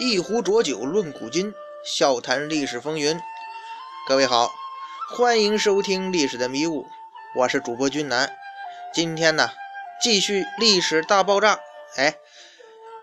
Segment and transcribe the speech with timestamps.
[0.00, 1.52] 一壶浊酒论古今，
[1.84, 3.20] 笑谈历史风云。
[4.06, 4.54] 各位好，
[5.10, 6.82] 欢迎收听《历史的迷雾》，
[7.34, 8.32] 我是主播君南。
[8.94, 9.50] 今天呢，
[10.00, 11.58] 继续历史大爆炸。
[11.96, 12.14] 哎，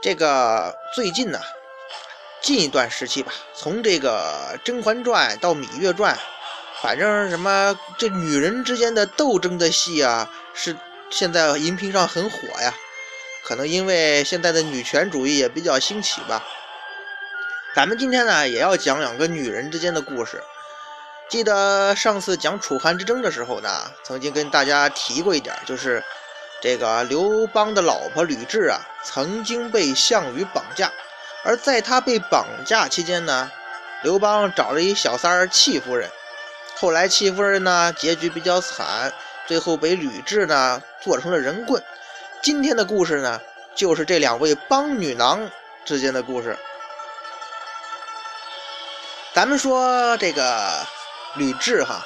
[0.00, 1.40] 这个最近呢，
[2.40, 6.14] 近一段时期吧，从这个《甄嬛传》到《芈月传》，
[6.80, 10.76] 反正什么这女人之间的斗争的戏啊，是
[11.10, 12.72] 现在荧屏上很火呀。
[13.42, 16.44] 可能因为现在的女权主义也比较兴起吧。
[17.76, 20.42] 咱们今天呢，也要讲两个女人之间的故事。
[21.28, 23.68] 记得上次讲楚汉之争的时候呢，
[24.02, 26.02] 曾经跟大家提过一点，就是
[26.62, 30.90] 这个刘邦的老婆吕雉啊，曾经被项羽绑架。
[31.44, 33.52] 而在他被绑架期间呢，
[34.02, 36.08] 刘邦找了一小三儿戚夫人。
[36.76, 39.12] 后来戚夫人呢，结局比较惨，
[39.46, 41.82] 最后被吕雉呢做成了人棍。
[42.40, 43.38] 今天的故事呢，
[43.74, 45.50] 就是这两位帮女郎
[45.84, 46.56] 之间的故事。
[49.36, 50.86] 咱们说这个
[51.34, 52.00] 吕雉哈，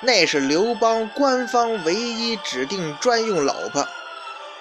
[0.00, 3.86] 那是刘邦官方唯一指定专用老婆。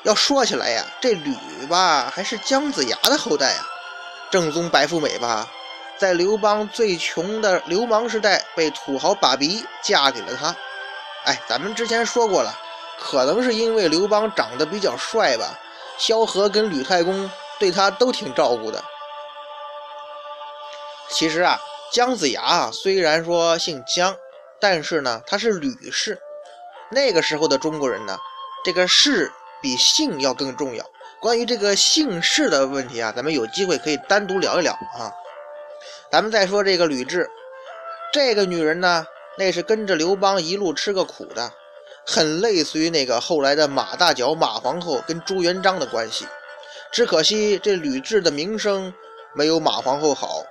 [0.04, 1.36] 要说起来呀，这吕
[1.68, 3.66] 吧还是姜子牙的后代啊，
[4.30, 5.48] 正宗白富美吧，
[5.98, 10.56] 在刘邦最穷的流氓时代，被土豪把鼻嫁给了他。
[11.26, 12.56] 哎，咱们之前说过了，
[13.00, 15.60] 可能是因为刘邦长得比较帅吧，
[15.98, 18.84] 萧何跟吕太公对他都挺照顾的。
[21.10, 21.60] 其实啊。
[21.92, 24.16] 姜子牙啊，虽然说姓姜，
[24.62, 26.18] 但是呢，他是吕氏。
[26.90, 28.18] 那个时候的中国人呢，
[28.64, 29.30] 这个氏
[29.62, 30.86] 比姓要更重要。
[31.20, 35.12] 关于这个姓氏的问题啊，咱们有机会可以单独聊一聊啊。
[36.10, 37.28] 咱们再说这个吕雉，
[38.14, 39.06] 这个女人呢，
[39.38, 41.52] 那是跟着刘邦一路吃个苦的，
[42.08, 46.26] 很类似于那个后来的马大脚马皇后跟朱元璋的关系。
[46.90, 48.94] 只可惜这吕雉的名声
[49.34, 50.46] 没有马皇后好。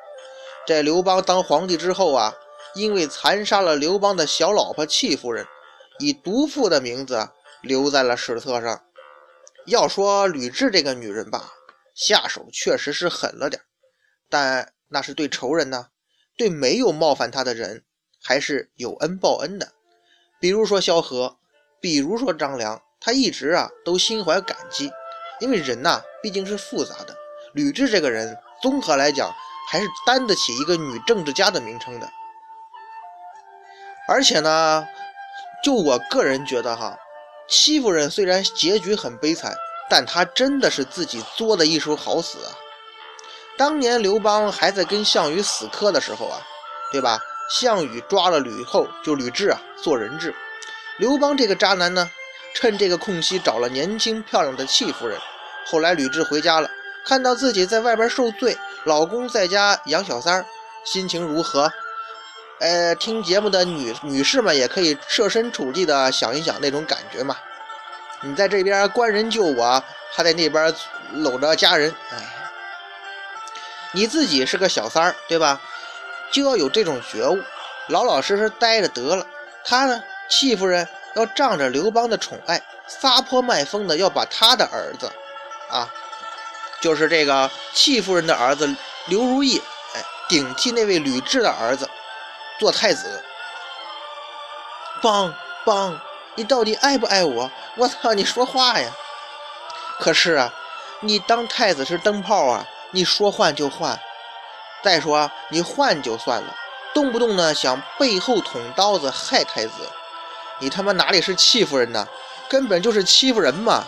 [0.67, 2.35] 在刘邦当皇帝之后啊，
[2.75, 5.45] 因为残杀了刘邦的小老婆戚夫人，
[5.99, 7.29] 以毒妇的名字
[7.61, 8.83] 留在了史册上。
[9.67, 11.53] 要说吕雉这个女人吧，
[11.95, 13.61] 下手确实是狠了点，
[14.29, 15.89] 但那是对仇人呢，
[16.37, 17.85] 对没有冒犯她的人，
[18.23, 19.73] 还是有恩报恩的。
[20.39, 21.39] 比如说萧何，
[21.81, 24.91] 比如说张良，他一直啊都心怀感激，
[25.41, 27.17] 因为人呐毕竟是复杂的。
[27.55, 29.35] 吕雉这个人，综合来讲。
[29.71, 32.11] 还是担得起一个女政治家的名称的，
[34.09, 34.85] 而且呢，
[35.63, 36.99] 就我个人觉得哈，
[37.49, 39.55] 戚夫人虽然结局很悲惨，
[39.89, 42.51] 但她真的是自己作的一手好死啊！
[43.57, 46.41] 当年刘邦还在跟项羽死磕的时候啊，
[46.91, 47.21] 对吧？
[47.49, 50.35] 项羽抓了吕后，就吕雉啊做人质，
[50.99, 52.11] 刘邦这个渣男呢，
[52.55, 55.17] 趁这个空隙找了年轻漂亮的戚夫人，
[55.67, 56.69] 后来吕雉回家了，
[57.05, 58.57] 看到自己在外边受罪。
[58.85, 60.47] 老公在家养小三儿，
[60.85, 61.71] 心情如何？
[62.61, 67.37] 呃，听节目的女女士们也可以设身处地的想一想那种感觉嘛。
[68.23, 70.75] 你在这边官人救我，还在那边
[71.13, 72.17] 搂着家人，哎，
[73.93, 75.61] 你自己是个小三儿，对吧？
[76.31, 77.39] 就要有这种觉悟，
[77.89, 79.27] 老老实实待着得了。
[79.65, 85.11] 他呢，戚夫人要仗着刘邦的宠爱，撒泼卖疯的要把他的儿子，
[85.69, 85.89] 啊。
[86.81, 88.75] 就是这个戚夫人的儿子
[89.07, 89.61] 刘如意，
[89.95, 91.89] 哎，顶替那位吕雉的儿子
[92.59, 93.23] 做太子。
[95.03, 96.01] 邦邦，
[96.35, 97.51] 你到底爱不爱我？
[97.77, 98.91] 我操，你说话呀！
[99.99, 100.53] 可是啊，
[101.01, 103.99] 你当太子是灯泡啊，你说换就换。
[104.83, 106.57] 再说你换就算了，
[106.95, 109.73] 动不动呢想背后捅刀子害太子，
[110.59, 112.09] 你他妈哪里是戚夫人呢？
[112.49, 113.85] 根本就是欺负人嘛！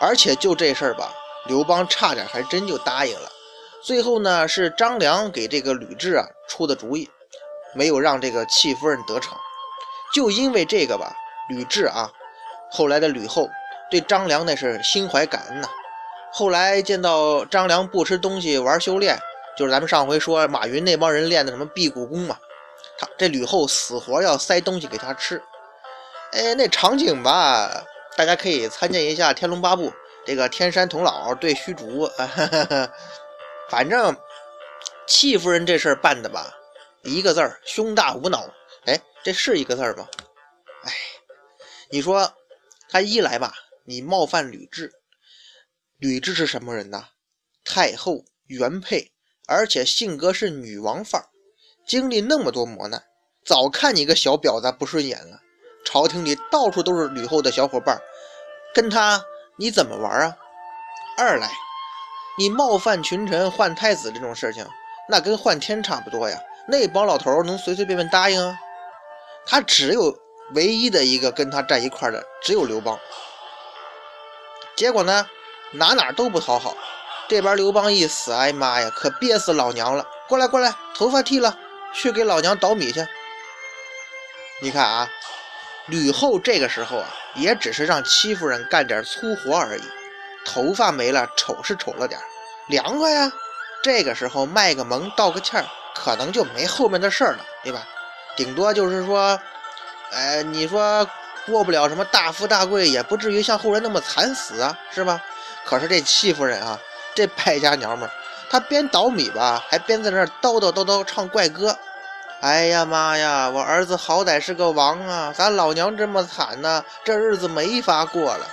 [0.00, 1.12] 而且就这事儿吧。
[1.46, 3.30] 刘邦差点还真就答应了，
[3.82, 7.10] 最后呢是张良给这个吕雉啊出的主意，
[7.74, 9.36] 没有让这个戚夫人得逞。
[10.14, 11.14] 就因为这个吧，
[11.48, 12.10] 吕雉啊，
[12.70, 13.48] 后来的吕后
[13.90, 15.68] 对张良那是心怀感恩呐。
[16.32, 19.18] 后来见到张良不吃东西玩修炼，
[19.56, 22.38] 就是咱们上回说马云那帮人练的什么辟谷功嘛，
[22.98, 25.42] 他这吕后死活要塞东西给他吃。
[26.32, 27.84] 哎，那场景吧，
[28.16, 29.90] 大家可以参见一下《天龙八部》。
[30.26, 32.10] 这个天山童姥对虚竹，
[33.68, 34.16] 反正
[35.06, 36.54] 戚夫人这事儿办的吧，
[37.02, 38.48] 一个字儿胸大无脑。
[38.86, 40.08] 哎，这是一个字儿吗？
[40.84, 40.92] 哎，
[41.90, 42.34] 你说
[42.88, 43.52] 他一来吧，
[43.84, 44.90] 你冒犯吕雉，
[45.98, 47.08] 吕雉是什么人呐？
[47.62, 49.12] 太后原配，
[49.46, 51.28] 而且性格是女王范儿，
[51.86, 53.04] 经历那么多磨难，
[53.44, 55.40] 早看你个小婊子不顺眼了。
[55.84, 58.00] 朝廷里到处都是吕后的小伙伴，
[58.74, 59.22] 跟他。
[59.56, 60.36] 你怎么玩啊？
[61.16, 61.48] 二来，
[62.36, 64.66] 你冒犯群臣换太子这种事情，
[65.08, 66.38] 那跟换天差不多呀。
[66.66, 68.58] 那帮老头能随随便便答应啊？
[69.46, 70.18] 他只有
[70.54, 72.98] 唯一的一个跟他站一块的，只有刘邦。
[74.74, 75.28] 结果呢，
[75.72, 76.74] 哪哪都不讨好。
[77.28, 80.04] 这边刘邦一死，哎妈呀，可憋死老娘了！
[80.28, 81.56] 过来过来，头发剃了，
[81.92, 83.06] 去给老娘捣米去。
[84.60, 85.08] 你看啊，
[85.86, 89.82] 吕后这个时候啊，也只是让戚夫人干点粗活而已，
[90.44, 92.18] 头发没了，丑是丑了点
[92.68, 93.30] 凉快呀。
[93.82, 97.86] 这个时候卖个萌，道个歉儿，可能就没后面的事儿了，对吧？
[98.34, 99.38] 顶多就是说，
[100.10, 101.06] 哎，你说
[101.44, 105.22] 过不了什么大富大贵，也不至于像后人那么惨死啊，是吧？
[105.66, 106.78] 可是这戚夫人啊。
[107.14, 108.12] 这败家娘们儿，
[108.50, 111.78] 她边捣米吧，还边在那儿叨叨叨叨唱怪歌。
[112.44, 118.46] 哎呀妈呀，我儿子好歹是个王啊，咱老娘这么惨呢，这日子没法过了。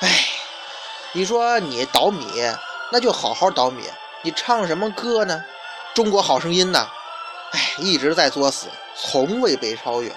[0.00, 0.08] 哎，
[1.12, 2.26] 你说你倒米，
[2.90, 3.84] 那就好好倒米，
[4.22, 5.40] 你唱什么歌呢？
[5.94, 6.88] 中国好声音呐，
[7.52, 8.66] 哎，一直在作死，
[8.96, 10.12] 从未被超越。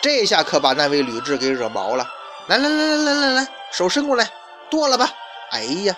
[0.00, 2.08] 这下可把那位吕雉给惹毛了。
[2.46, 4.30] 来来来来来来来，手伸过来，
[4.70, 5.10] 剁了吧。
[5.50, 5.96] 哎呀！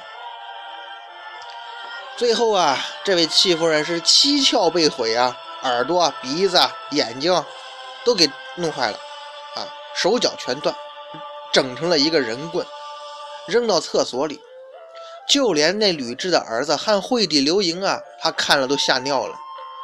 [2.17, 6.59] 最后啊，这位戚夫人是七窍被毁啊，耳朵、鼻子、
[6.93, 7.45] 眼睛
[8.05, 8.97] 都给弄坏了
[9.57, 10.75] 啊，手脚全断，
[11.53, 12.67] 整成了一个人棍，
[13.47, 14.41] 扔到厕所里。
[15.27, 19.35] 就连那吕雉的儿子汉惠帝刘盈啊，他看了都吓尿了。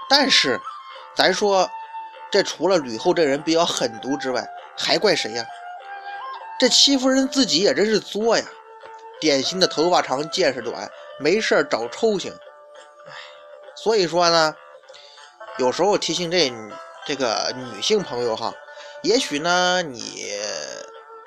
[0.09, 0.61] 但是，
[1.15, 1.69] 咱说，
[2.31, 4.47] 这除了吕后这人比较狠毒之外，
[4.79, 5.44] 还怪谁呀？
[6.59, 8.44] 这戚夫人自己也真是作呀，
[9.19, 10.91] 典型的头发长见识短。
[11.19, 12.35] 没事找抽型，
[13.75, 14.55] 所以说呢，
[15.58, 16.52] 有时候提醒这
[17.06, 18.55] 这个女性朋友哈，
[19.02, 20.26] 也许呢你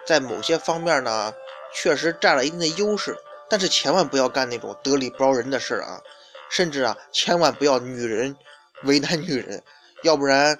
[0.08, 1.34] 在某些方面呢
[1.74, 3.16] 确实占了一定的优势，
[3.50, 6.02] 但是千万不要干那种得理不饶人的事啊，
[6.50, 8.36] 甚至啊千万不要女人
[8.84, 9.64] 为难女人，
[10.04, 10.58] 要不然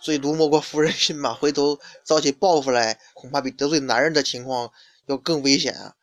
[0.00, 4.70] 最毒莫过妇人心嘛，回头遭起报复来，恐怕比得罪男人的情况
[5.06, 5.94] 要更危险啊。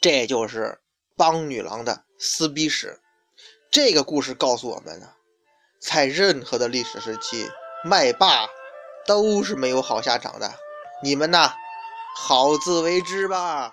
[0.00, 0.80] 这就是。
[1.16, 2.98] 帮女郎的撕逼史，
[3.70, 5.12] 这个故事告诉我们呢，
[5.84, 7.46] 在任何的历史时期，
[7.84, 8.48] 麦霸
[9.06, 10.50] 都是没有好下场的。
[11.02, 11.52] 你们呐，
[12.16, 13.70] 好自为之吧。